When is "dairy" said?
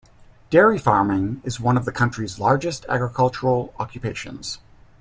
0.49-0.79